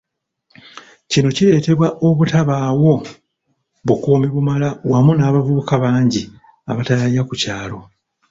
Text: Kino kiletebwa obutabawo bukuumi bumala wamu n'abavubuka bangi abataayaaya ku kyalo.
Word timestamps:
Kino 1.11 1.29
kiletebwa 1.35 1.87
obutabawo 2.07 2.93
bukuumi 3.87 4.27
bumala 4.33 4.67
wamu 4.91 5.11
n'abavubuka 5.15 5.75
bangi 5.83 6.21
abataayaaya 6.71 7.21
ku 7.27 7.33
kyalo. 7.41 7.77